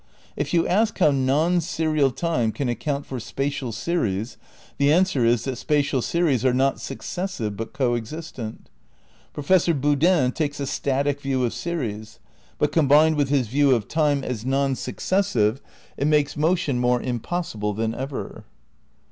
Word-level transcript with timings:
If 0.35 0.51
you 0.51 0.67
ask 0.67 0.97
how 0.97 1.11
non 1.11 1.61
serial 1.61 2.09
time 2.09 2.51
can 2.53 2.67
account 2.69 3.05
for 3.05 3.19
spatial 3.19 3.71
series, 3.71 4.37
the 4.79 4.91
answer 4.91 5.23
is 5.23 5.43
that 5.43 5.57
spatial 5.57 6.01
series 6.01 6.43
are 6.43 6.55
not 6.55 6.81
successive 6.81 7.55
but 7.55 7.71
co 7.71 7.95
existent. 7.95 8.71
Professor 9.31 9.75
Boodin 9.75 10.31
takes 10.33 10.59
a 10.59 10.65
static 10.65 11.21
view 11.21 11.43
of 11.43 11.53
series; 11.53 12.17
but 12.57 12.71
combined 12.71 13.15
with 13.15 13.29
his 13.29 13.47
view 13.47 13.75
of 13.75 13.87
time 13.87 14.23
as 14.23 14.43
non 14.43 14.73
successive, 14.73 15.61
it 15.97 16.07
makes 16.07 16.35
motion 16.35 16.79
more 16.79 16.99
impossible 16.99 17.73
than 17.75 17.93
ever. 17.93 18.45